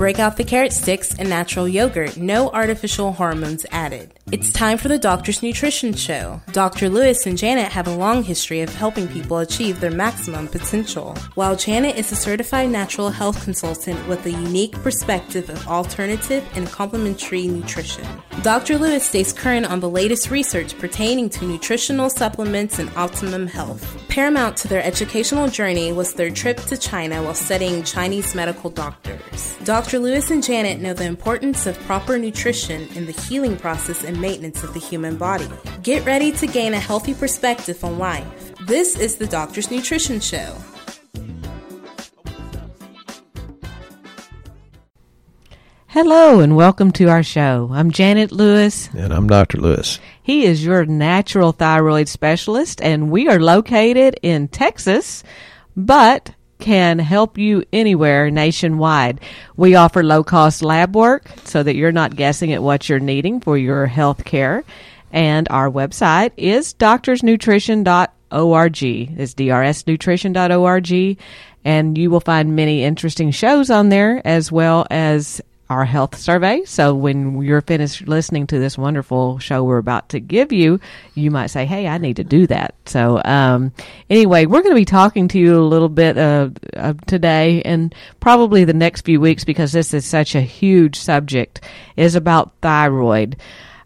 [0.00, 4.14] Break out the carrot sticks and natural yogurt, no artificial hormones added.
[4.32, 6.40] It's time for the Doctor's Nutrition Show.
[6.52, 6.88] Dr.
[6.88, 11.14] Lewis and Janet have a long history of helping people achieve their maximum potential.
[11.34, 16.66] While Janet is a certified natural health consultant with a unique perspective of alternative and
[16.66, 18.06] complementary nutrition,
[18.40, 18.78] Dr.
[18.78, 23.99] Lewis stays current on the latest research pertaining to nutritional supplements and optimum health.
[24.10, 29.56] Paramount to their educational journey was their trip to China while studying Chinese medical doctors.
[29.62, 30.00] Dr.
[30.00, 34.64] Lewis and Janet know the importance of proper nutrition in the healing process and maintenance
[34.64, 35.48] of the human body.
[35.84, 38.26] Get ready to gain a healthy perspective on life.
[38.66, 40.56] This is the Doctor's Nutrition Show.
[45.92, 47.68] Hello and welcome to our show.
[47.72, 48.88] I'm Janet Lewis.
[48.96, 49.58] And I'm Dr.
[49.58, 49.98] Lewis.
[50.22, 55.24] He is your natural thyroid specialist, and we are located in Texas,
[55.76, 59.20] but can help you anywhere nationwide.
[59.56, 63.40] We offer low cost lab work so that you're not guessing at what you're needing
[63.40, 64.62] for your health care.
[65.10, 68.82] And our website is doctorsnutrition.org.
[69.18, 71.18] It's drsnutrition.org.
[71.64, 76.64] And you will find many interesting shows on there as well as our health survey.
[76.64, 80.80] So when you're finished listening to this wonderful show we're about to give you,
[81.14, 83.72] you might say, "Hey, I need to do that." So um,
[84.10, 87.94] anyway, we're going to be talking to you a little bit uh, uh, today, and
[88.18, 91.60] probably the next few weeks because this is such a huge subject.
[91.96, 93.36] Is about thyroid.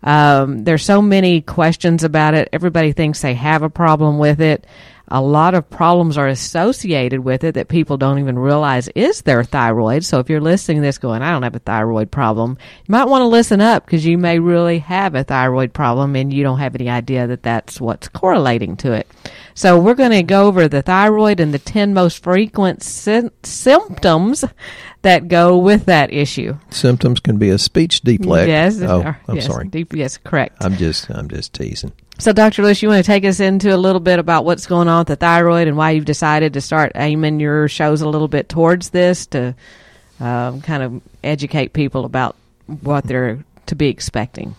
[0.03, 2.49] Um, there's so many questions about it.
[2.53, 4.67] Everybody thinks they have a problem with it
[5.09, 9.45] a lot of problems are associated with it that people don't even realize is their
[9.45, 10.05] thyroid.
[10.05, 13.05] So if you're listening to this going, I don't have a thyroid problem, you might
[13.05, 16.59] want to listen up because you may really have a thyroid problem and you don't
[16.59, 19.07] have any idea that that's what's correlating to it.
[19.55, 24.45] So we're going to go over the thyroid and the 10 most frequent sy- symptoms
[25.03, 26.57] that go with that issue.
[26.71, 28.49] Symptoms can be a speech deflect.
[28.49, 28.81] Yes.
[28.81, 29.69] Oh, I'm yes, sorry.
[29.69, 30.57] Deep, yes, correct.
[30.61, 31.93] I'm just I'm just teasing.
[32.19, 32.63] So, Dr.
[32.63, 35.09] Lewis, you want to take us into a little bit about what's going on with
[35.09, 38.91] the thyroid and why you've decided to start aiming your shows a little bit towards
[38.91, 39.55] this to
[40.21, 42.37] um, kind of educate people about
[42.67, 44.55] what they're to be expecting?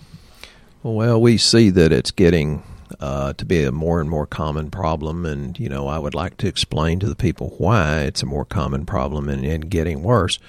[0.83, 2.61] Well, we see that it's getting
[2.99, 6.37] uh, to be a more and more common problem, and you know, I would like
[6.37, 10.39] to explain to the people why it's a more common problem and, and getting worse.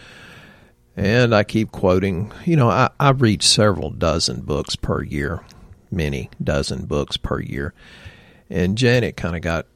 [0.96, 5.42] And I keep quoting, you know, I, I read several dozen books per year
[5.90, 7.74] many dozen books per year.
[8.48, 9.66] And Janet kind of got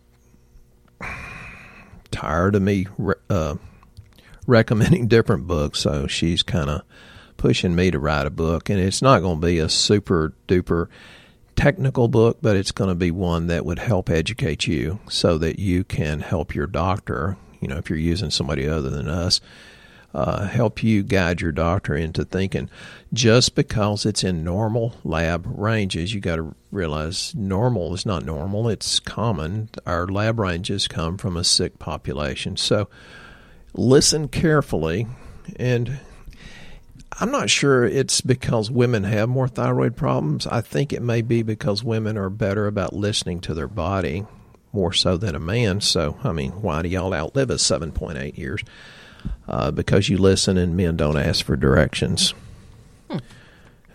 [2.10, 2.86] tired of me
[3.28, 3.56] uh,
[4.46, 6.82] recommending different books, so she's kind of
[7.36, 8.68] pushing me to write a book.
[8.68, 10.88] And it's not going to be a super duper
[11.56, 15.58] technical book, but it's going to be one that would help educate you so that
[15.58, 17.36] you can help your doctor.
[17.60, 19.40] You know, if you're using somebody other than us,
[20.12, 22.68] uh, help you guide your doctor into thinking
[23.12, 28.68] just because it's in normal lab ranges, you got to realize normal is not normal,
[28.68, 29.68] it's common.
[29.86, 32.56] Our lab ranges come from a sick population.
[32.56, 32.88] So
[33.74, 35.06] listen carefully
[35.56, 36.00] and
[37.18, 40.46] I'm not sure it's because women have more thyroid problems.
[40.46, 44.24] I think it may be because women are better about listening to their body
[44.72, 45.80] more so than a man.
[45.80, 48.62] So, I mean, why do y'all outlive us 7.8 years?
[49.48, 52.34] Uh, because you listen and men don't ask for directions.
[53.10, 53.18] Hmm.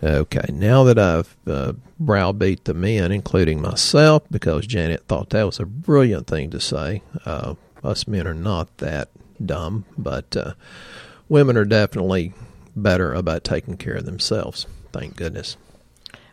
[0.03, 5.59] Okay, now that I've uh, browbeat the men, including myself, because Janet thought that was
[5.59, 7.01] a brilliant thing to say.
[7.25, 9.09] Uh, us men are not that
[9.43, 10.53] dumb, but uh,
[11.29, 12.33] women are definitely
[12.75, 14.67] better about taking care of themselves.
[14.91, 15.57] Thank goodness.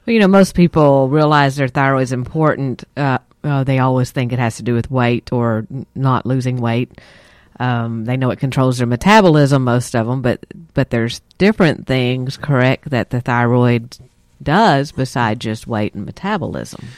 [0.06, 2.84] Well, you know, most people realize their thyroid is important.
[2.96, 7.00] Uh, uh, they always think it has to do with weight or not losing weight.
[7.62, 12.36] Um, they know it controls their metabolism, most of them, but but there's different things,
[12.36, 13.98] correct, that the thyroid
[14.42, 16.88] does besides just weight and metabolism.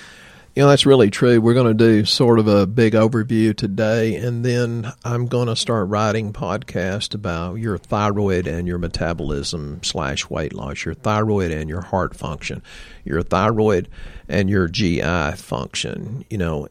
[0.54, 1.38] You know, that's really true.
[1.38, 5.56] We're going to do sort of a big overview today, and then I'm going to
[5.56, 11.68] start writing podcast about your thyroid and your metabolism slash weight loss, your thyroid and
[11.68, 12.62] your heart function,
[13.04, 13.90] your thyroid
[14.30, 16.24] and your GI function.
[16.30, 16.68] You know,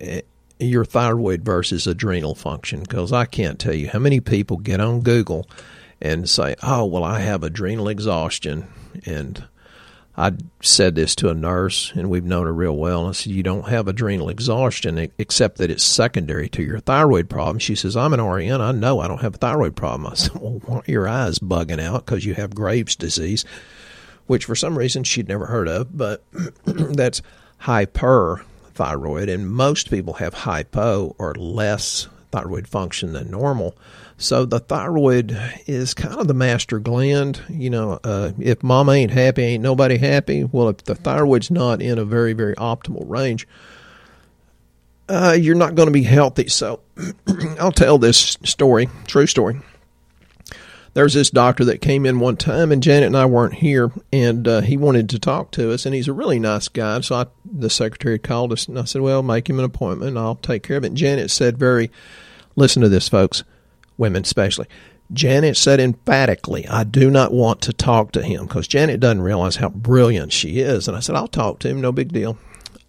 [0.59, 5.01] your thyroid versus adrenal function because I can't tell you how many people get on
[5.01, 5.47] Google
[6.01, 8.67] and say, "Oh, well, I have adrenal exhaustion,"
[9.05, 9.43] and
[10.15, 13.01] I said this to a nurse, and we've known her real well.
[13.01, 17.29] And I said, "You don't have adrenal exhaustion, except that it's secondary to your thyroid
[17.29, 18.61] problem." She says, "I'm an RN.
[18.61, 21.39] I know I don't have a thyroid problem." I said, "Well, why are your eyes
[21.39, 23.43] bugging out because you have Graves' disease?"
[24.25, 26.23] Which, for some reason, she'd never heard of, but
[26.65, 27.21] that's
[27.59, 33.77] hyper thyroid, and most people have hypo or less thyroid function than normal.
[34.17, 35.37] So the thyroid
[35.67, 37.41] is kind of the master gland.
[37.49, 40.43] You know, uh, if mama ain't happy, ain't nobody happy.
[40.43, 43.47] Well, if the thyroid's not in a very, very optimal range,
[45.09, 46.47] uh, you're not going to be healthy.
[46.47, 46.79] So
[47.59, 49.59] I'll tell this story, true story.
[50.93, 54.47] There's this doctor that came in one time, and Janet and I weren't here, and
[54.47, 57.01] uh, he wanted to talk to us, and he's a really nice guy.
[57.01, 60.19] So I, the secretary called us, and I said, "Well, make him an appointment, and
[60.19, 61.89] I'll take care of it." And Janet said, "Very,
[62.55, 63.43] listen to this, folks,
[63.97, 64.67] women especially."
[65.11, 69.57] Janet said emphatically, I do not want to talk to him because Janet doesn't realize
[69.57, 70.87] how brilliant she is.
[70.87, 72.37] And I said, I'll talk to him, no big deal.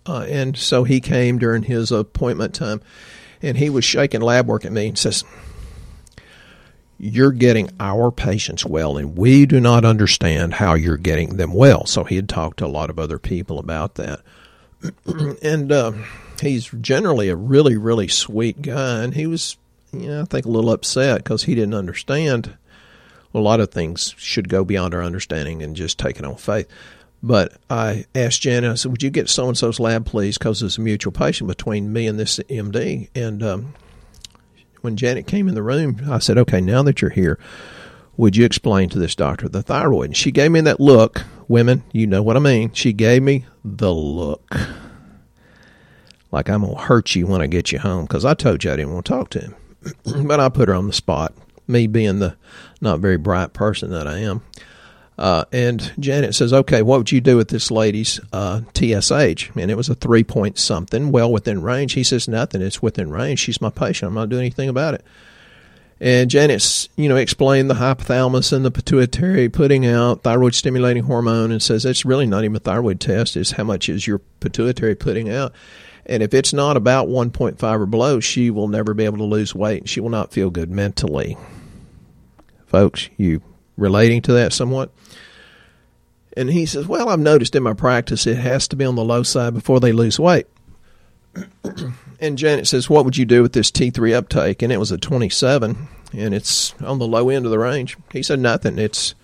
[0.07, 2.81] Uh, and so he came during his appointment time
[3.43, 5.25] and he was shaking lab work at me and says,
[6.99, 11.87] You're getting our patients well, and we do not understand how you're getting them well.
[11.87, 14.21] So he had talked to a lot of other people about that.
[15.43, 15.93] and uh,
[16.41, 19.03] he's generally a really, really sweet guy.
[19.03, 19.57] And he was,
[19.93, 22.57] you know, I think a little upset because he didn't understand.
[23.33, 26.69] A lot of things should go beyond our understanding and just take it on faith.
[27.25, 30.37] But I asked Janet, I said, Would you get so and so's lab, please?
[30.37, 33.09] Because there's a mutual patient between me and this MD.
[33.15, 33.75] And um,
[34.85, 37.39] when Janet came in the room, I said, Okay, now that you're here,
[38.19, 40.07] would you explain to this doctor the thyroid?
[40.11, 41.25] And she gave me that look.
[41.49, 42.73] Women, you know what I mean.
[42.73, 44.55] She gave me the look.
[46.31, 48.73] Like I'm going to hurt you when I get you home because I told you
[48.73, 49.55] I didn't want to talk to him.
[50.27, 51.35] but I put her on the spot,
[51.67, 52.37] me being the
[52.81, 54.43] not very bright person that I am.
[55.17, 59.71] Uh, and Janet says, "Okay, what would you do with this lady's uh, TSH?" And
[59.71, 61.93] it was a three point something, well within range.
[61.93, 62.63] He says, "Nothing.
[62.63, 63.39] It's within range.
[63.39, 64.09] She's my patient.
[64.09, 65.05] I'm not doing anything about it."
[66.01, 71.53] And Janet, you know, explained the hypothalamus and the pituitary putting out thyroid stimulating hormone,
[71.53, 73.37] and says it's really not even a thyroid test.
[73.37, 75.53] It's how much is your pituitary putting out.
[76.07, 79.55] And if it's not about 1.5 or below, she will never be able to lose
[79.55, 79.83] weight.
[79.83, 81.39] And she will not feel good mentally.
[82.67, 83.41] Folks, you
[83.77, 84.91] relating to that somewhat?
[86.37, 89.05] And he says, Well, I've noticed in my practice it has to be on the
[89.05, 90.47] low side before they lose weight.
[92.21, 94.63] and Janet says, What would you do with this T3 uptake?
[94.63, 97.97] And it was a 27, and it's on the low end of the range.
[98.13, 98.79] He said, Nothing.
[98.79, 99.15] It's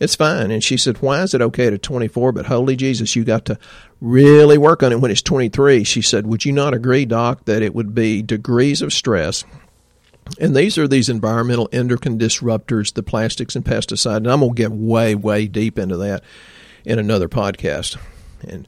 [0.00, 0.50] it's fine.
[0.50, 2.32] And she said, Why is it okay at 24?
[2.32, 3.58] But holy Jesus, you got to
[4.00, 5.84] really work on it when it's 23.
[5.84, 9.44] She said, Would you not agree, Doc, that it would be degrees of stress
[10.40, 14.18] and these are these environmental endocrine disruptors, the plastics and pesticide.
[14.18, 16.24] And I'm going to get way, way deep into that
[16.84, 17.96] in another podcast
[18.46, 18.66] and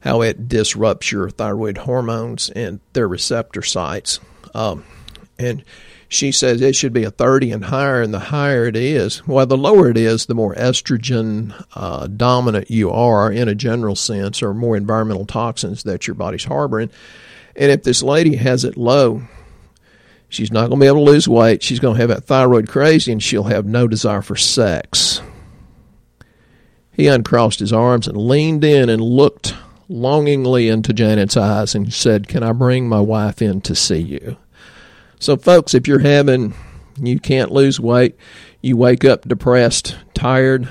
[0.00, 4.20] how it disrupts your thyroid hormones and their receptor sites.
[4.54, 4.84] Um,
[5.38, 5.64] and
[6.08, 9.46] she says it should be a 30 and higher, and the higher it is, well,
[9.46, 14.42] the lower it is, the more estrogen uh, dominant you are in a general sense,
[14.42, 16.90] or more environmental toxins that your body's harboring.
[17.56, 19.22] And if this lady has it low,
[20.34, 21.62] She's not going to be able to lose weight.
[21.62, 25.20] She's going to have that thyroid crazy and she'll have no desire for sex.
[26.92, 29.54] He uncrossed his arms and leaned in and looked
[29.88, 34.36] longingly into Janet's eyes and said, Can I bring my wife in to see you?
[35.18, 36.54] So, folks, if you're having,
[37.00, 38.16] you can't lose weight,
[38.60, 40.68] you wake up depressed, tired,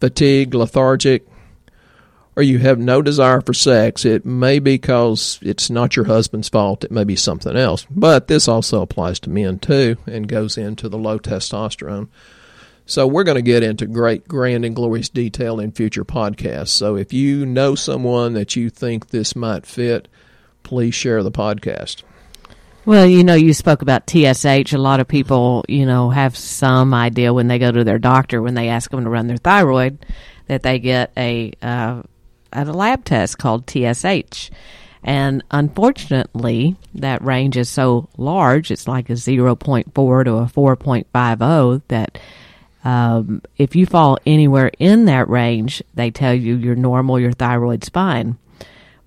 [0.00, 1.26] fatigued, lethargic,
[2.38, 6.48] or you have no desire for sex, it may be because it's not your husband's
[6.48, 6.84] fault.
[6.84, 7.84] It may be something else.
[7.90, 12.06] But this also applies to men too and goes into the low testosterone.
[12.86, 16.68] So we're going to get into great, grand, and glorious detail in future podcasts.
[16.68, 20.06] So if you know someone that you think this might fit,
[20.62, 22.04] please share the podcast.
[22.84, 24.72] Well, you know, you spoke about TSH.
[24.72, 28.40] A lot of people, you know, have some idea when they go to their doctor
[28.40, 30.06] when they ask them to run their thyroid
[30.46, 32.02] that they get a uh,
[32.52, 34.50] at a lab test called TSH.
[35.02, 39.84] And unfortunately, that range is so large, it's like a 0.4
[40.24, 42.18] to a 4.50 that
[42.84, 47.88] um, if you fall anywhere in that range, they tell you you're normal, your thyroid's
[47.88, 48.38] fine.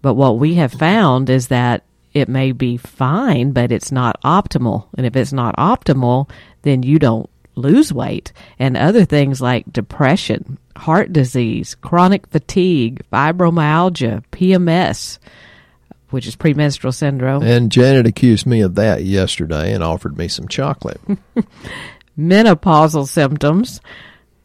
[0.01, 1.83] But what we have found is that
[2.13, 4.87] it may be fine, but it's not optimal.
[4.97, 6.29] And if it's not optimal,
[6.63, 14.23] then you don't lose weight and other things like depression, heart disease, chronic fatigue, fibromyalgia,
[14.31, 15.19] PMS,
[16.09, 17.43] which is premenstrual syndrome.
[17.43, 21.01] And Janet accused me of that yesterday and offered me some chocolate.
[22.19, 23.79] Menopausal symptoms,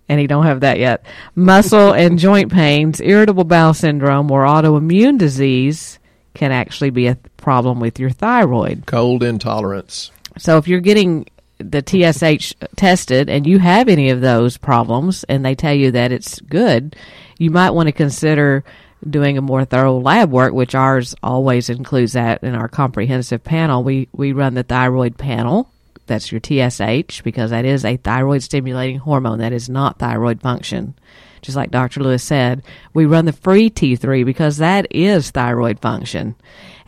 [0.09, 1.05] and he don't have that yet.
[1.35, 5.99] Muscle and joint pains, irritable bowel syndrome, or autoimmune disease
[6.35, 8.87] can actually be a problem with your thyroid.
[8.87, 10.13] Cold intolerance.
[10.39, 11.27] So if you're getting
[11.59, 16.13] the TSH tested and you have any of those problems and they tell you that
[16.13, 16.97] it's good,
[17.39, 18.65] you might want to consider
[19.09, 23.85] doing a more thorough lab work, which ours always includes that in our comprehensive panel,
[23.85, 25.71] we, we run the thyroid panel.
[26.07, 29.39] That's your TSH because that is a thyroid stimulating hormone.
[29.39, 30.95] That is not thyroid function.
[31.43, 32.01] Just like Dr.
[32.01, 32.63] Lewis said,
[32.95, 36.35] we run the free T3 because that is thyroid function.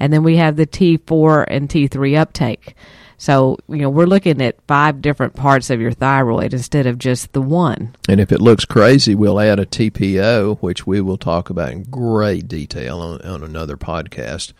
[0.00, 2.74] And then we have the T4 and T3 uptake.
[3.18, 7.32] So, you know, we're looking at five different parts of your thyroid instead of just
[7.32, 7.96] the one.
[8.08, 11.82] And if it looks crazy, we'll add a TPO, which we will talk about in
[11.82, 14.52] great detail on, on another podcast,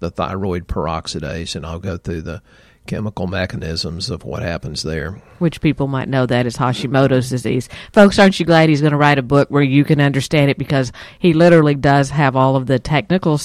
[0.00, 2.42] the thyroid peroxidase, and I'll go through the
[2.86, 5.12] chemical mechanisms of what happens there.
[5.38, 7.68] Which people might know that is Hashimoto's disease.
[7.92, 10.56] Folks, aren't you glad he's going to write a book where you can understand it
[10.56, 13.38] because he literally does have all of the technical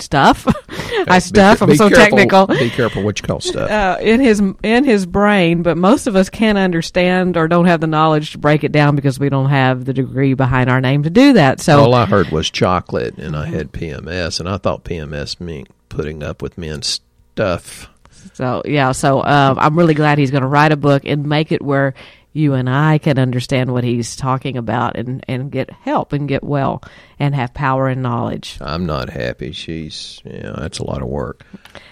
[0.00, 0.46] stuff.
[1.08, 1.62] I stuff.
[1.62, 2.46] I'm so careful, technical.
[2.46, 3.70] Be careful what you call stuff.
[3.70, 7.80] Uh, in his in his brain, but most of us can't understand or don't have
[7.80, 11.02] the knowledge to break it down because we don't have the degree behind our name
[11.02, 11.60] to do that.
[11.60, 15.68] So all I heard was chocolate, and I had PMS, and I thought PMS meant
[15.88, 17.00] putting up with men's
[17.32, 17.88] stuff.
[18.34, 21.52] So yeah, so uh, I'm really glad he's going to write a book and make
[21.52, 21.94] it where
[22.36, 26.44] you and I can understand what he's talking about and, and get help and get
[26.44, 26.82] well
[27.18, 28.58] and have power and knowledge.
[28.60, 29.52] I'm not happy.
[29.52, 31.44] She's, yeah, that's a lot of work.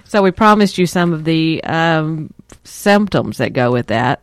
[0.04, 2.32] So we promised you some of the um,
[2.62, 4.22] symptoms that go with that,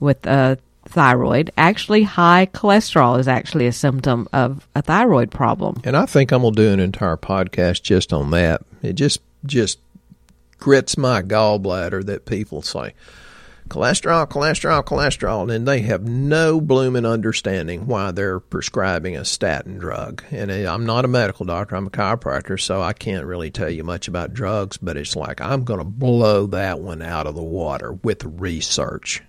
[0.00, 1.52] with uh, thyroid.
[1.56, 5.80] Actually, high cholesterol is actually a symptom of a thyroid problem.
[5.84, 8.62] And I think I'm going to do an entire podcast just on that.
[8.82, 9.78] It just, just
[10.58, 12.92] grits my gallbladder that people say,
[13.70, 20.22] cholesterol, cholesterol, cholesterol, and they have no blooming understanding why they're prescribing a statin drug.
[20.30, 23.70] And uh, I'm not a medical doctor, I'm a chiropractor, so I can't really tell
[23.70, 27.34] you much about drugs, but it's like I'm going to blow that one out of
[27.34, 29.22] the water with research.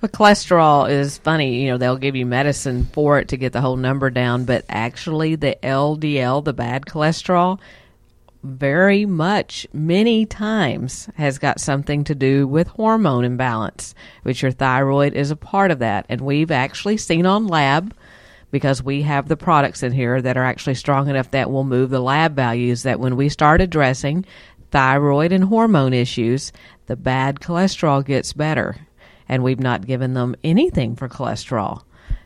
[0.00, 1.62] But cholesterol is funny.
[1.62, 4.64] You know, they'll give you medicine for it to get the whole number down, but
[4.68, 7.58] actually, the LDL, the bad cholesterol,
[8.44, 15.14] very much, many times, has got something to do with hormone imbalance, which your thyroid
[15.14, 16.04] is a part of that.
[16.10, 17.94] And we've actually seen on lab,
[18.50, 21.90] because we have the products in here that are actually strong enough that will move
[21.90, 24.24] the lab values, that when we start addressing
[24.70, 26.52] thyroid and hormone issues,
[26.86, 28.76] the bad cholesterol gets better.
[29.26, 31.82] And we've not given them anything for cholesterol.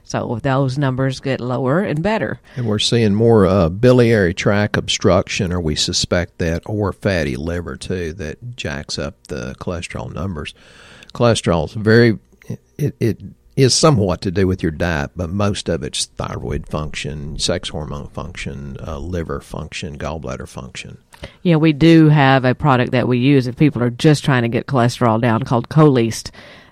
[0.08, 2.40] So those numbers get lower and better.
[2.56, 7.76] And we're seeing more uh, biliary tract obstruction, or we suspect that, or fatty liver
[7.76, 10.54] too, that jacks up the cholesterol numbers.
[11.12, 12.18] Cholesterol is very,
[12.78, 13.20] it, it
[13.54, 18.08] is somewhat to do with your diet, but most of it's thyroid function, sex hormone
[18.08, 20.96] function, uh, liver function, gallbladder function.
[21.42, 24.48] Yeah, we do have a product that we use if people are just trying to
[24.48, 26.30] get cholesterol down called Coleast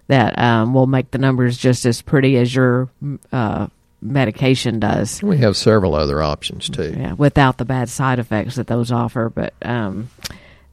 [0.09, 2.89] that um, will make the numbers just as pretty as your
[3.33, 3.67] uh,
[4.01, 5.23] medication does.
[5.23, 6.95] We have several other options too.
[6.97, 9.31] Yeah, without the bad side effects that those offer.
[9.31, 10.11] But um,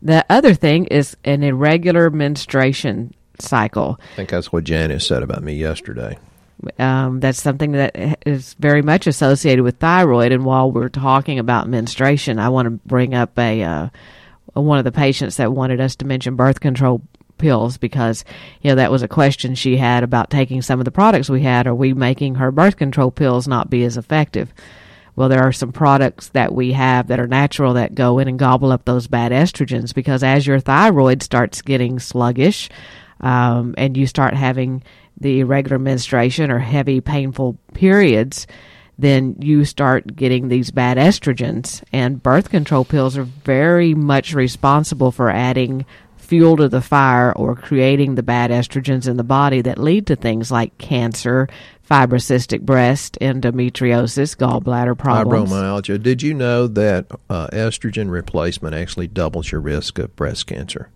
[0.02, 4.00] the other thing is an irregular menstruation cycle.
[4.14, 6.18] I think that's what Janice said about me yesterday.
[6.80, 10.32] Um, that's something that is very much associated with thyroid.
[10.32, 13.90] And while we're talking about menstruation, I want to bring up a uh,
[14.54, 17.02] one of the patients that wanted us to mention birth control
[17.44, 18.24] pills because
[18.62, 21.42] you know that was a question she had about taking some of the products we
[21.42, 21.68] had.
[21.68, 24.54] Are we making her birth control pills not be as effective?
[25.18, 28.40] Well there are some products that we have that are natural that go in and
[28.40, 32.70] gobble up those bad estrogens because as your thyroid starts getting sluggish
[33.20, 34.82] um, and you start having
[35.20, 38.48] the irregular menstruation or heavy painful periods
[38.98, 41.84] then you start getting these bad estrogens.
[41.92, 45.86] And birth control pills are very much responsible for adding
[46.34, 50.16] fuel to the fire or creating the bad estrogens in the body that lead to
[50.16, 51.48] things like cancer,
[51.88, 55.52] fibrocystic breast, endometriosis, gallbladder problems.
[55.52, 56.02] Fibromyalgia.
[56.02, 60.90] Did you know that uh, estrogen replacement actually doubles your risk of breast cancer?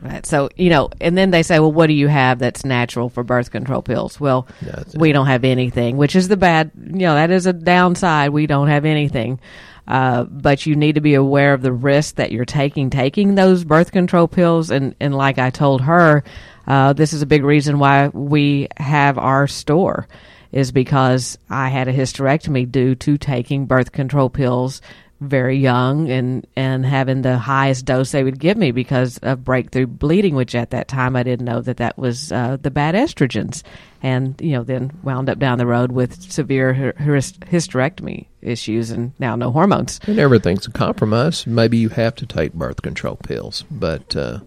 [0.00, 0.24] Right.
[0.24, 3.22] So, you know, and then they say, well, what do you have that's natural for
[3.22, 4.18] birth control pills?
[4.18, 4.48] Well,
[4.94, 8.30] we don't have anything, which is the bad, you know, that is a downside.
[8.30, 9.40] We don't have anything.
[9.88, 13.64] Uh, but you need to be aware of the risk that you're taking taking those
[13.64, 14.70] birth control pills.
[14.70, 16.22] And, and like I told her,
[16.66, 20.06] uh, this is a big reason why we have our store
[20.52, 24.82] is because I had a hysterectomy due to taking birth control pills
[25.20, 29.86] very young and and having the highest dose they would give me because of breakthrough
[29.86, 33.64] bleeding which at that time I didn't know that that was uh, the bad estrogens
[34.00, 39.34] and you know then wound up down the road with severe hysterectomy issues and now
[39.34, 44.14] no hormones and everything's a compromise maybe you have to take birth control pills but
[44.14, 44.38] uh,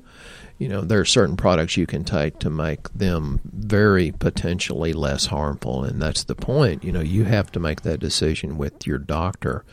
[0.57, 5.25] you know, there are certain products you can take to make them very potentially less
[5.25, 6.83] harmful, and that's the point.
[6.83, 9.65] You know, you have to make that decision with your doctor.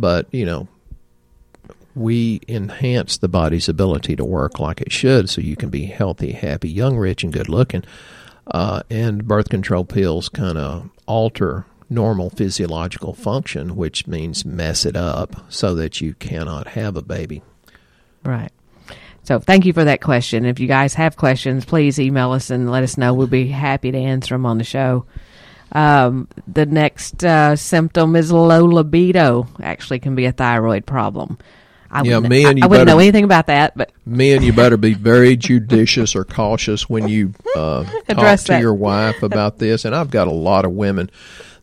[0.00, 0.68] But, you know,
[1.94, 6.32] we enhance the body's ability to work like it should so you can be healthy,
[6.32, 7.84] happy, young, rich, and good looking.
[8.46, 14.96] Uh, and birth control pills kind of alter normal physiological function, which means mess it
[14.96, 17.42] up so that you cannot have a baby.
[18.24, 18.52] Right.
[19.22, 20.46] So thank you for that question.
[20.46, 23.12] If you guys have questions, please email us and let us know.
[23.12, 25.04] We'll be happy to answer them on the show.
[25.72, 29.46] Um, the next uh, symptom is low libido.
[29.62, 31.38] Actually, can be a thyroid problem.
[31.90, 33.92] I Yeah, wouldn't, me and I, you I wouldn't better- know anything about that, but
[34.04, 38.60] Men, you better be very judicious or cautious when you uh, talk Address to that.
[38.60, 39.84] your wife about this.
[39.84, 41.10] And I've got a lot of women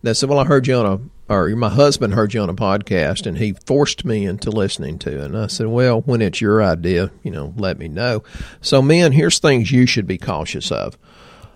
[0.04, 2.54] that said, "Well, I heard you on a." Or my husband heard you on a
[2.54, 5.10] podcast, and he forced me into listening to.
[5.22, 5.26] it.
[5.26, 8.24] And I said, "Well, when it's your idea, you know, let me know."
[8.62, 10.96] So, men, here's things you should be cautious of.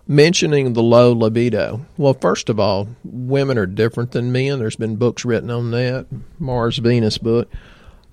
[0.10, 1.86] Mentioning the low libido.
[1.96, 4.58] Well, first of all, women are different than men.
[4.58, 6.08] There's been books written on that.
[6.40, 7.48] Mars Venus book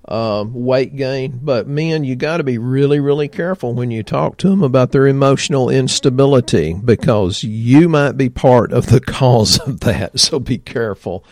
[0.07, 1.39] um, weight gain.
[1.41, 4.91] But men, you got to be really, really careful when you talk to them about
[4.91, 10.19] their emotional instability because you might be part of the cause of that.
[10.19, 11.25] So be careful.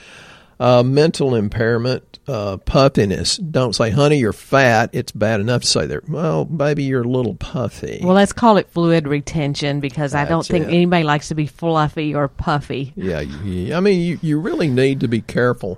[0.57, 3.35] Uh, mental impairment, uh, puffiness.
[3.38, 4.89] Don't say, honey, you're fat.
[4.93, 6.07] It's bad enough to say that.
[6.09, 8.00] Well, baby, you're a little puffy.
[8.01, 10.69] well, let's call it fluid retention because I don't think it.
[10.69, 12.93] anybody likes to be fluffy or puffy.
[12.95, 15.77] Yeah, I mean, you, you really need to be careful.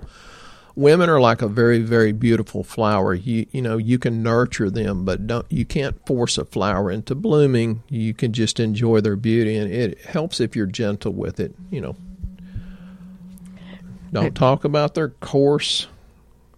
[0.76, 3.12] Women are like a very, very beautiful flower.
[3.12, 7.16] You you know you can nurture them, but don't you can't force a flower into
[7.16, 7.82] blooming.
[7.88, 11.52] You can just enjoy their beauty, and it helps if you're gentle with it.
[11.72, 11.96] You know,
[14.12, 15.86] don't talk about their coarse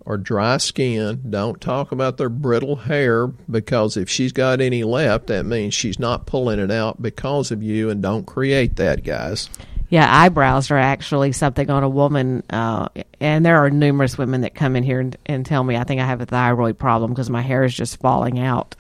[0.04, 1.23] or dry skin.
[1.30, 5.99] Don't talk about their brittle hair because if she's got any left, that means she's
[5.99, 7.90] not pulling it out because of you.
[7.90, 9.49] And don't create that, guys.
[9.88, 12.88] Yeah, eyebrows are actually something on a woman, uh,
[13.19, 16.00] and there are numerous women that come in here and, and tell me I think
[16.00, 18.76] I have a thyroid problem because my hair is just falling out.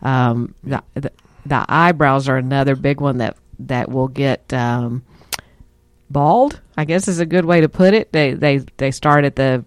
[0.00, 1.10] Um, the, the,
[1.44, 5.02] the eyebrows are another big one that that will get um,
[6.10, 6.60] bald.
[6.76, 8.12] I guess is a good way to put it.
[8.12, 9.64] They they they start at the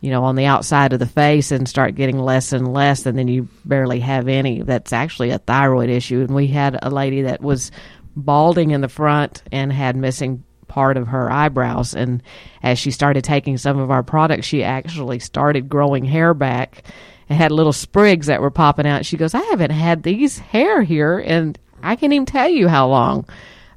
[0.00, 3.18] you know on the outside of the face and start getting less and less, and
[3.18, 4.62] then you barely have any.
[4.62, 6.20] That's actually a thyroid issue.
[6.20, 7.70] And we had a lady that was
[8.16, 11.94] balding in the front and had missing part of her eyebrows.
[11.94, 12.22] And
[12.62, 16.84] as she started taking some of our products, she actually started growing hair back
[17.28, 19.04] and had little sprigs that were popping out.
[19.04, 22.88] She goes, I haven't had these hair here, and I can't even tell you how
[22.88, 23.26] long.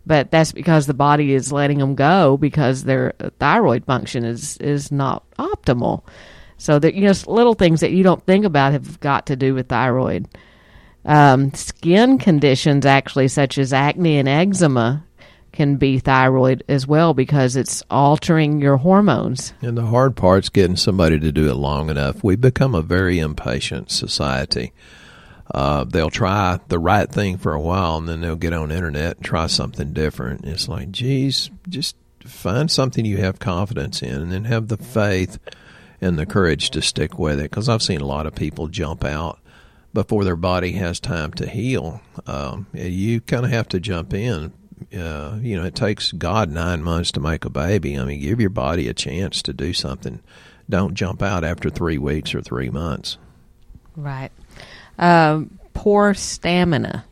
[0.06, 4.92] But that's because the body is letting them go because their thyroid function is is
[4.92, 6.04] not optimal.
[6.58, 9.54] So that you know, little things that you don't think about have got to do
[9.54, 10.28] with thyroid.
[11.06, 15.06] Um, skin conditions, actually, such as acne and eczema,
[15.52, 19.54] can be thyroid as well because it's altering your hormones.
[19.62, 22.24] And the hard part's getting somebody to do it long enough.
[22.24, 24.74] We've become a very impatient society.
[25.54, 28.76] Uh, they'll try the right thing for a while, and then they'll get on the
[28.76, 30.46] internet and try something different.
[30.46, 35.38] It's like, geez, just find something you have confidence in, and then have the faith
[36.02, 37.52] and the courage to stick with it.
[37.52, 39.39] Because I've seen a lot of people jump out
[39.94, 42.02] before their body has time to heal.
[42.26, 44.52] Um, you kind of have to jump in.
[44.92, 47.98] Uh, you know, it takes God nine months to make a baby.
[47.98, 50.20] I mean, give your body a chance to do something.
[50.68, 53.18] Don't jump out after three weeks or three months.
[53.96, 54.32] Right.
[54.97, 57.06] Um, poor stamina.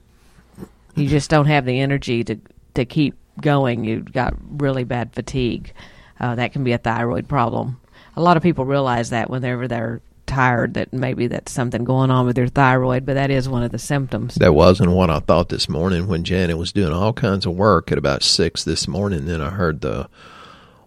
[0.95, 2.37] You just don't have the energy to
[2.75, 3.83] to keep going.
[3.83, 5.73] You've got really bad fatigue.
[6.19, 7.79] Uh, that can be a thyroid problem.
[8.15, 12.25] A lot of people realize that whenever they're tired, that maybe that's something going on
[12.25, 14.35] with their thyroid, but that is one of the symptoms.
[14.35, 17.91] That wasn't what I thought this morning when Janet was doing all kinds of work
[17.91, 19.25] at about six this morning.
[19.25, 20.09] Then I heard the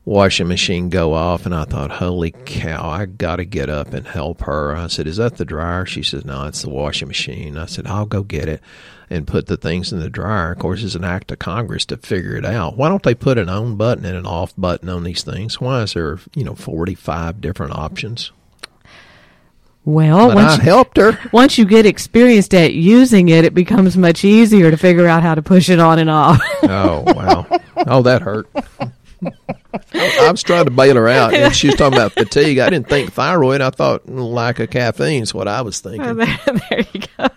[0.05, 2.89] washing machine go off, and I thought, "Holy cow!
[2.89, 6.03] I got to get up and help her." I said, "Is that the dryer?" She
[6.03, 8.61] says, "No, it's the washing machine." I said, "I'll go get it
[9.11, 11.97] and put the things in the dryer." Of course, it's an act of Congress to
[11.97, 12.77] figure it out.
[12.77, 15.61] Why don't they put an on button and an off button on these things?
[15.61, 18.31] Why is there, you know, forty-five different options?
[19.87, 21.19] Well, But once I you, helped her.
[21.33, 25.35] once you get experienced at using it, it becomes much easier to figure out how
[25.35, 26.41] to push it on and off.
[26.63, 27.47] Oh wow!
[27.87, 28.49] Oh, that hurt.
[29.95, 32.59] I was trying to bail her out, and she was talking about fatigue.
[32.59, 33.61] I didn't think thyroid.
[33.61, 36.17] I thought lack of caffeine is what I was thinking.
[36.17, 36.39] there,
[36.71, 37.29] there you go.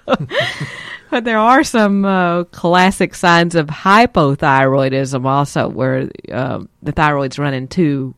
[1.09, 7.67] but there are some uh, classic signs of hypothyroidism also, where um, the thyroid's running
[7.67, 8.13] too.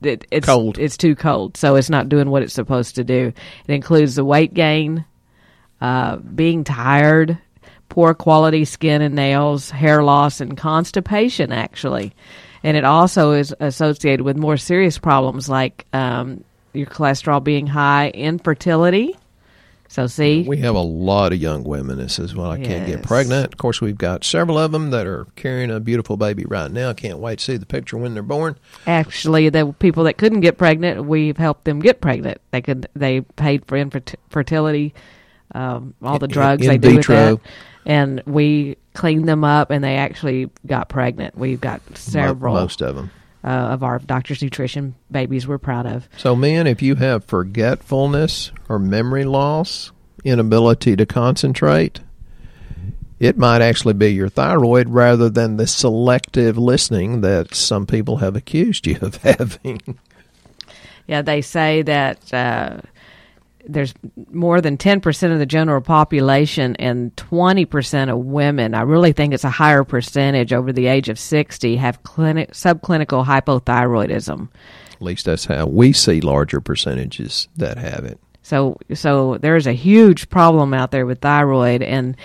[0.00, 0.78] It, it's Cold.
[0.78, 3.32] It's too cold, so it's not doing what it's supposed to do.
[3.66, 5.04] It includes the weight gain,
[5.80, 7.36] uh, being tired,
[7.88, 12.12] poor quality skin and nails, hair loss, and constipation, actually.
[12.62, 18.10] And it also is associated with more serious problems like um, your cholesterol being high,
[18.10, 19.16] infertility.
[19.90, 23.02] So, see, We have a lot of young women that says, "Well, I can't get
[23.02, 26.70] pregnant." Of course, we've got several of them that are carrying a beautiful baby right
[26.70, 26.92] now.
[26.92, 28.56] Can't wait to see the picture when they're born.
[28.86, 32.38] actually, the people that couldn't get pregnant, we've helped them get pregnant.
[32.50, 34.92] They could, they paid for infertility,
[35.54, 37.40] um, all the In- drugs in they do with that,
[37.86, 41.38] and we cleaned them up, and they actually got pregnant.
[41.38, 43.10] We've got several most of them.
[43.44, 45.46] uh, of our Doctor's Nutrition babies.
[45.46, 46.08] We're proud of.
[46.18, 49.92] So, men, if you have forgetfulness or memory loss,
[50.24, 52.00] inability to concentrate,
[53.20, 58.36] it might actually be your thyroid rather than the selective listening that some people have
[58.36, 59.80] accused you of having.
[61.06, 62.80] Yeah, they say that uh,
[63.68, 63.94] there's
[64.32, 68.74] more than 10% of the general population and 20% of women.
[68.74, 73.26] I really think it's a higher percentage over the age of 60 have clinic, subclinical
[73.26, 74.48] hypothyroidism.
[74.94, 78.18] At least that's how we see larger percentages that have it.
[78.42, 82.16] So, so there's a huge problem out there with thyroid, and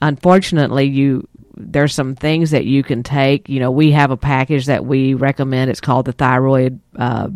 [0.00, 1.28] unfortunately, you
[1.58, 3.48] there's some things that you can take.
[3.48, 5.70] You know, we have a package that we recommend.
[5.70, 7.28] It's called the thyroid uh,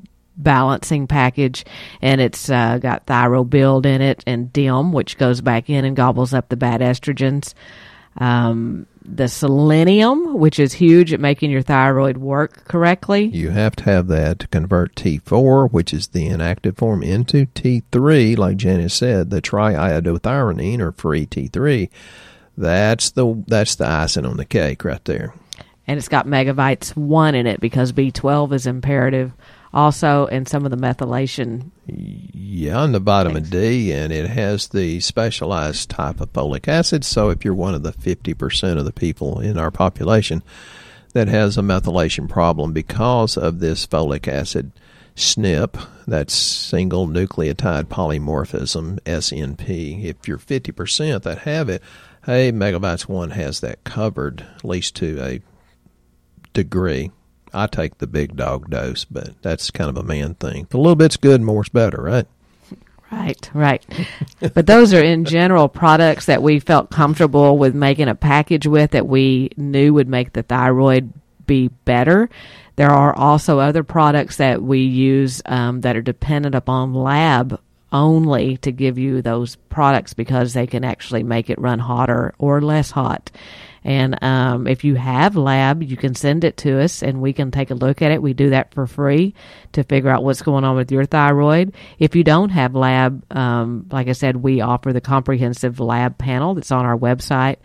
[0.43, 1.65] balancing package,
[2.03, 5.97] and it's uh, got thyroid build in it and DIM, which goes back in and
[5.97, 7.55] gobbles up the bad estrogens.
[8.19, 13.25] Um, the selenium, which is huge at making your thyroid work correctly.
[13.25, 18.37] You have to have that to convert T4, which is the inactive form, into T3,
[18.37, 21.89] like Janice said, the triiodothyronine or free T3.
[22.59, 25.33] That's the that's the icing on the cake right there.
[25.87, 29.33] and it's got megabytes one in it because B12 is imperative
[29.73, 35.01] also and some of the methylation Yeah, and the vitamin D, and it has the
[35.01, 37.05] specialized type of folic acid.
[37.05, 40.43] So if you're one of the 50% of the people in our population
[41.13, 44.73] that has a methylation problem because of this folic acid
[45.17, 51.83] SNP, that's single nucleotide polymorphism, SNP, if you're 50% that have it,
[52.27, 55.41] hey, Megabytes 1 has that covered, at least to a
[56.53, 57.11] degree.
[57.53, 60.67] I take the big dog dose, but that's kind of a man thing.
[60.73, 62.27] A little bit's good, more's better, right?
[63.13, 63.85] right right
[64.55, 68.93] but those are in general products that we felt comfortable with making a package with
[68.93, 71.13] that we knew would make the thyroid
[71.45, 72.31] be better
[72.77, 77.61] there are also other products that we use um, that are dependent upon lab
[77.93, 82.61] only to give you those products because they can actually make it run hotter or
[82.61, 83.31] less hot.
[83.83, 87.51] And um, if you have lab, you can send it to us and we can
[87.51, 88.23] take a look at it.
[88.23, 89.35] We do that for free
[89.73, 91.75] to figure out what's going on with your thyroid.
[91.99, 96.55] If you don't have lab, um, like I said, we offer the comprehensive lab panel
[96.55, 97.57] that's on our website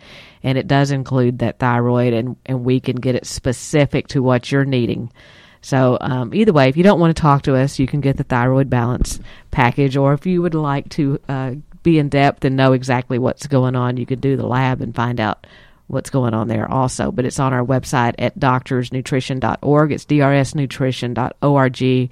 [0.42, 4.50] and it does include that thyroid and, and we can get it specific to what
[4.50, 5.12] you're needing.
[5.60, 8.16] So um, either way, if you don't want to talk to us, you can get
[8.16, 9.18] the thyroid balance
[9.50, 13.48] package, or if you would like to uh, be in depth and know exactly what's
[13.48, 15.44] going on, you could do the lab and find out
[15.86, 17.12] what's going on there also.
[17.12, 19.92] But it's on our website at doctorsnutrition.org.
[19.92, 22.10] It's drsnutrition.org,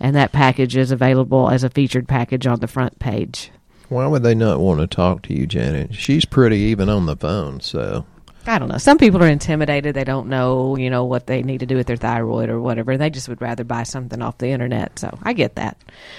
[0.00, 3.50] and that package is available as a featured package on the front page.
[3.88, 5.94] Why would they not want to talk to you, Janet?
[5.94, 8.06] She's pretty even on the phone, so
[8.46, 8.78] I don't know.
[8.78, 9.94] Some people are intimidated.
[9.94, 12.96] They don't know, you know, what they need to do with their thyroid or whatever.
[12.96, 14.98] They just would rather buy something off the internet.
[14.98, 15.78] So I get that.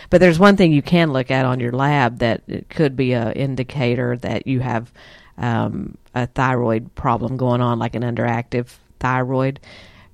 [0.09, 3.13] But there's one thing you can look at on your lab that it could be
[3.13, 4.91] a indicator that you have
[5.37, 8.67] um, a thyroid problem going on, like an underactive
[8.99, 9.59] thyroid.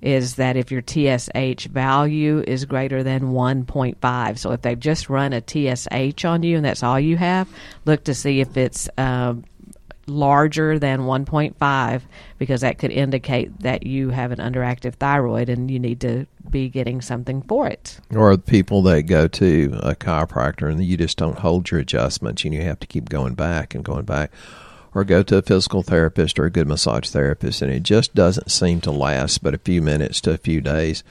[0.01, 4.37] Is that if your TSH value is greater than 1.5?
[4.39, 7.47] So if they've just run a TSH on you and that's all you have,
[7.85, 9.43] look to see if it's um,
[10.07, 12.01] larger than 1.5
[12.37, 16.69] because that could indicate that you have an underactive thyroid and you need to be
[16.69, 17.99] getting something for it.
[18.13, 22.53] or people that go to a chiropractor and you just don't hold your adjustments and
[22.53, 24.31] you have to keep going back and going back
[24.93, 28.49] or go to a physical therapist or a good massage therapist and it just doesn't
[28.49, 31.03] seem to last but a few minutes to a few days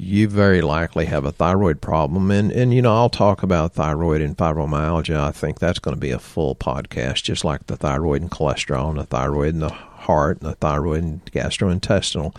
[0.00, 2.30] you very likely have a thyroid problem.
[2.30, 5.18] And and you know I'll talk about thyroid and fibromyalgia.
[5.18, 8.90] I think that's going to be a full podcast just like the thyroid and cholesterol
[8.90, 12.34] and the thyroid and the heart and the thyroid and gastrointestinal.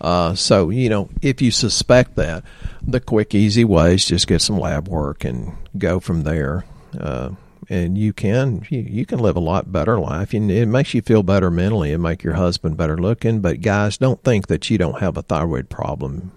[0.00, 2.42] Uh, so, you know, if you suspect that,
[2.82, 6.64] the quick, easy way is just get some lab work and go from there.
[6.98, 7.30] Uh,
[7.72, 10.34] and you can you, you can live a lot better life.
[10.34, 13.40] And it makes you feel better mentally and make your husband better looking.
[13.40, 16.32] But guys, don't think that you don't have a thyroid problem.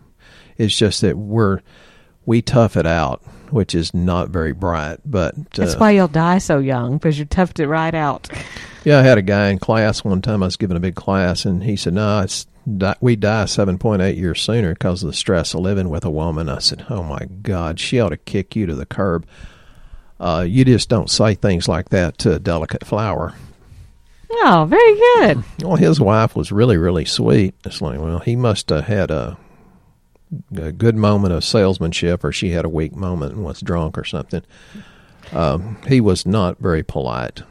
[0.57, 1.59] It's just that we're
[2.25, 3.21] we tough it out.
[3.51, 4.99] which is not very bright.
[5.05, 8.27] But uh, That's why you'll die so young because you're toughed it right out.
[8.83, 10.41] yeah, I had a guy in class one time.
[10.41, 12.47] I was giving a big class, and he said, "No, it's
[12.99, 16.09] we die seven point eight years sooner because of the stress of living with a
[16.09, 19.27] woman." I said, "Oh my God, she ought to kick you to the curb."
[20.19, 23.33] Uh, you just don't say things like that to a delicate flower.
[24.29, 25.43] Oh, very good.
[25.65, 27.55] Well, his wife was really, really sweet.
[27.63, 29.37] It's like, well, he must have had a,
[30.55, 34.03] a good moment of salesmanship, or she had a weak moment and was drunk or
[34.03, 34.43] something.
[35.31, 37.41] Um, he was not very polite.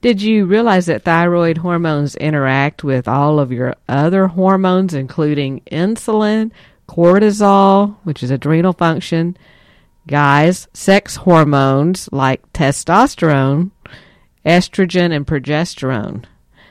[0.00, 6.50] Did you realize that thyroid hormones interact with all of your other hormones, including insulin,
[6.88, 9.36] cortisol, which is adrenal function,
[10.06, 13.70] guys, sex hormones like testosterone,
[14.44, 16.24] estrogen, and progesterone?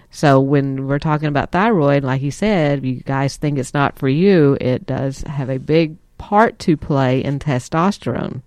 [0.10, 4.10] So when we're talking about thyroid, like you said, you guys think it's not for
[4.10, 4.58] you.
[4.60, 8.42] It does have a big part to play in testosterone.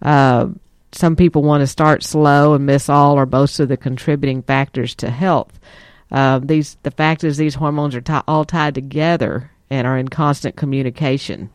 [0.00, 0.48] Uh,
[0.92, 4.94] some people want to start slow and miss all or most of the contributing factors
[4.96, 5.58] to health.
[6.10, 10.08] Uh, these the fact is these hormones are ti all tied together and are in
[10.08, 11.50] constant communication.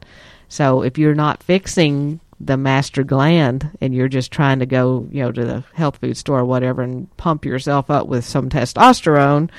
[0.49, 5.21] So if you're not fixing the master gland and you're just trying to go, you
[5.21, 9.49] know, to the health food store or whatever and pump yourself up with some testosterone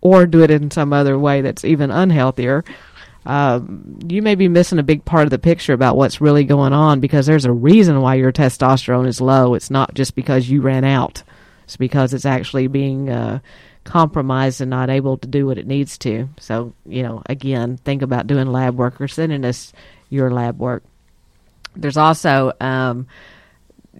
[0.00, 2.64] or do it in some other way that's even unhealthier,
[3.26, 6.72] um, you may be missing a big part of the picture about what's really going
[6.72, 9.54] on because there's a reason why your testosterone is low.
[9.54, 11.22] It's not just because you ran out.
[11.64, 13.40] It's because it's actually being uh,
[13.84, 16.28] compromised and not able to do what it needs to.
[16.38, 19.72] So, you know, again, think about doing lab work or sending us
[20.08, 20.82] your lab work.
[21.76, 23.06] There's also um,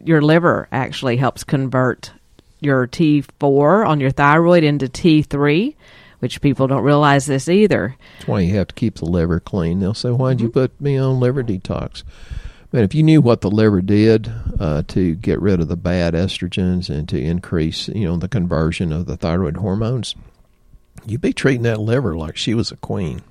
[0.05, 2.13] your liver actually helps convert
[2.61, 5.75] your T4 on your thyroid into T3,
[6.19, 7.97] which people don't realize this either.
[8.19, 9.81] That's why you have to keep the liver clean.
[9.81, 12.03] They'll say, "Why'd you put me on liver detox?"
[12.73, 16.15] Man, if you knew what the liver did uh, to get rid of the bad
[16.15, 20.15] estrogens and to increase, you know, the conversion of the thyroid hormones,
[21.05, 23.23] you'd be treating that liver like she was a queen.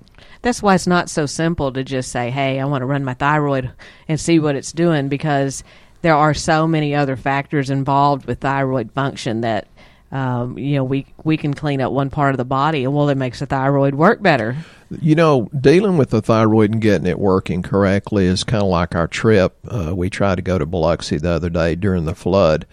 [0.42, 3.14] That's why it's not so simple to just say, "Hey, I want to run my
[3.14, 3.72] thyroid
[4.08, 5.64] and see what it's doing," because
[6.02, 9.68] there are so many other factors involved with thyroid function that
[10.12, 13.10] um, you know we we can clean up one part of the body, and well,
[13.10, 14.58] it makes the thyroid work better.
[15.02, 18.96] You know, dealing with the thyroid and getting it working correctly is kind of like
[18.96, 19.56] our trip.
[19.68, 22.66] Uh, we tried to go to Biloxi the other day during the flood.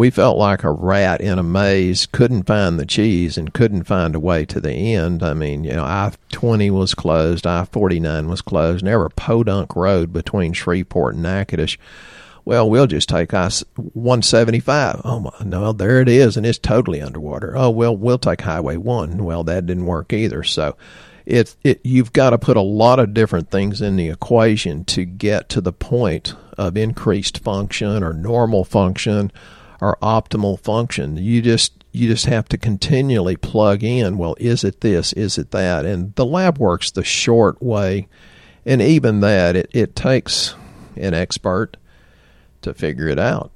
[0.00, 4.14] We felt like a rat in a maze, couldn't find the cheese and couldn't find
[4.14, 5.22] a way to the end.
[5.22, 9.10] I mean, you know, I 20 was closed, I 49 was closed, and there were
[9.10, 11.76] Podunk Road between Shreveport and Natchitoches.
[12.46, 15.02] Well, we'll just take I 175.
[15.04, 17.54] Oh, my, no, there it is, and it's totally underwater.
[17.54, 19.22] Oh, well, we'll take Highway 1.
[19.22, 20.42] Well, that didn't work either.
[20.44, 20.78] So,
[21.26, 25.04] it, it you've got to put a lot of different things in the equation to
[25.04, 29.30] get to the point of increased function or normal function
[29.80, 31.16] or optimal function.
[31.16, 34.18] You just you just have to continually plug in.
[34.18, 35.12] Well, is it this?
[35.14, 35.84] Is it that?
[35.84, 38.08] And the lab works the short way,
[38.64, 40.54] and even that it, it takes
[40.96, 41.76] an expert
[42.62, 43.50] to figure it out.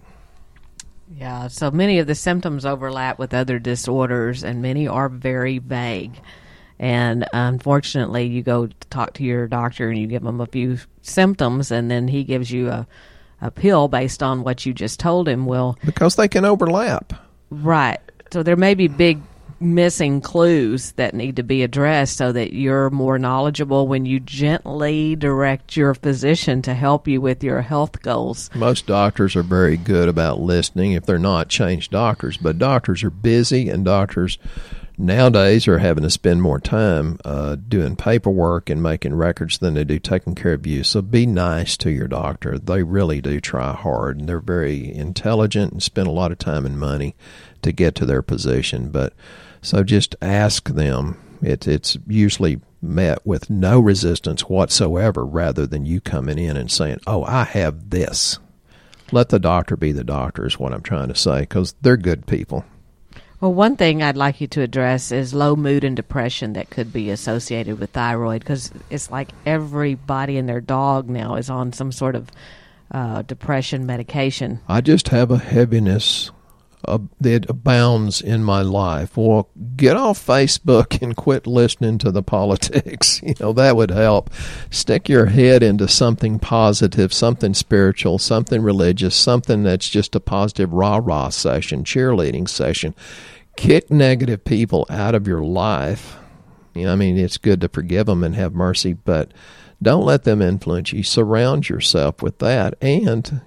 [1.16, 6.20] Yeah, so many of the symptoms overlap with other disorders, and many are very vague.
[6.78, 11.70] And unfortunately, you go talk to your doctor and you give him a few symptoms,
[11.70, 12.86] and then he gives you a,
[13.44, 15.46] a pill based on what you just told him.
[15.46, 17.12] will Because they can overlap.
[17.50, 18.00] right.
[18.32, 19.20] So there may be big
[19.60, 25.14] missing clues that need to be addressed so that you're more knowledgeable when you gently
[25.14, 28.50] direct your physician to help you with your health goals.
[28.54, 30.92] Most doctors are very good about listening.
[30.92, 32.36] If they're not, change doctors.
[32.36, 34.38] But doctors are busy, and doctors
[34.96, 39.84] nowadays are having to spend more time uh, doing paperwork and making records than they
[39.84, 40.84] do taking care of you.
[40.84, 42.58] So be nice to your doctor.
[42.58, 46.66] They really do try hard, and they're very intelligent and spend a lot of time
[46.66, 47.14] and money
[47.62, 48.90] to get to their position.
[48.90, 49.12] But
[49.62, 51.20] so just ask them.
[51.42, 57.00] It, it's usually met with no resistance whatsoever, rather than you coming in and saying,
[57.06, 58.38] "Oh, I have this."
[59.12, 62.26] Let the doctor be the doctor is what I'm trying to say because they're good
[62.26, 62.64] people.
[63.44, 66.94] Well, one thing I'd like you to address is low mood and depression that could
[66.94, 71.92] be associated with thyroid because it's like everybody and their dog now is on some
[71.92, 72.30] sort of
[72.90, 74.60] uh, depression medication.
[74.66, 76.30] I just have a heaviness
[76.88, 79.16] uh, that abounds in my life.
[79.16, 83.20] Well, get off Facebook and quit listening to the politics.
[83.24, 84.30] You know, that would help.
[84.70, 90.72] Stick your head into something positive, something spiritual, something religious, something that's just a positive
[90.72, 92.94] rah rah session, cheerleading session.
[93.56, 96.16] Kick negative people out of your life.
[96.74, 99.32] You know, I mean, it's good to forgive them and have mercy, but
[99.82, 101.02] Don't let them influence you.
[101.02, 102.74] Surround yourself with that.
[102.80, 103.42] And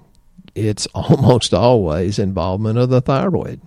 [0.57, 3.61] it's almost always involvement of the thyroid.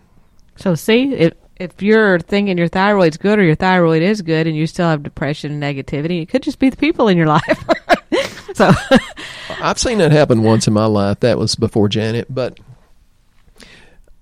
[0.56, 4.56] So, see, if, if you're thinking your thyroid's good or your thyroid is good and
[4.56, 7.64] you still have depression and negativity, it could just be the people in your life.
[8.54, 8.70] so,
[9.60, 11.20] I've seen that happen once in my life.
[11.20, 12.58] That was before Janet, but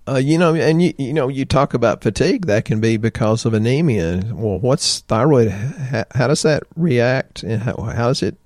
[0.09, 2.47] uh, you know, and you you know, you talk about fatigue.
[2.47, 4.23] That can be because of anemia.
[4.33, 5.51] Well, what's thyroid?
[5.51, 7.43] How, how does that react?
[7.43, 8.37] And how, how does it?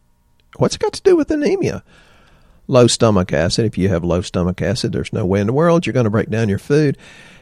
[0.57, 1.85] What's it got to do with anemia?
[2.73, 3.67] Low stomach acid.
[3.67, 6.11] If you have low stomach acid, there's no way in the world you're going to
[6.11, 6.97] break down your food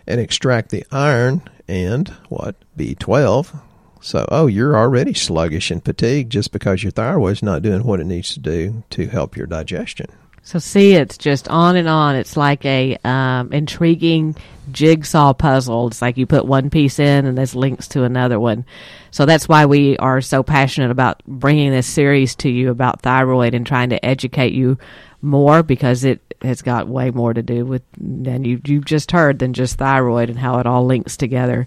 [0.05, 3.61] and extract the iron and what B12.
[4.01, 8.07] So, oh, you're already sluggish and fatigued just because your thyroid's not doing what it
[8.07, 10.09] needs to do to help your digestion.
[10.43, 12.16] So see, it's just on and on.
[12.16, 14.35] It's like a um, intriguing
[14.73, 15.87] jigsaw puzzle.
[15.87, 18.64] It's like you put one piece in and there's links to another one.
[19.12, 23.55] So that's why we are so passionate about bringing this series to you about thyroid
[23.55, 24.79] and trying to educate you
[25.22, 29.38] more because it has got way more to do with than you you just heard
[29.38, 31.66] than just thyroid and how it all links together.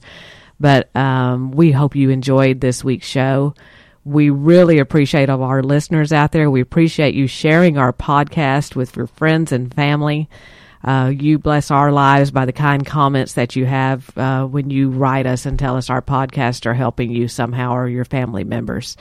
[0.59, 3.53] But um, we hope you enjoyed this week's show.
[4.05, 6.49] We really appreciate all our listeners out there.
[6.49, 10.29] We appreciate you sharing our podcast with your friends and family.
[10.83, 14.89] Uh, you bless our lives by the kind comments that you have uh, when you
[14.89, 18.97] write us and tell us our podcasts are helping you somehow or your family members.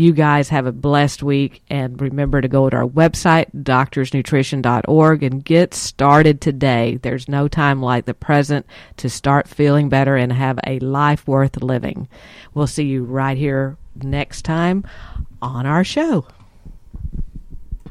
[0.00, 5.44] You guys have a blessed week and remember to go to our website, doctorsnutrition.org, and
[5.44, 6.98] get started today.
[7.02, 8.64] There's no time like the present
[8.96, 12.08] to start feeling better and have a life worth living.
[12.54, 14.86] We'll see you right here next time
[15.42, 16.24] on our show.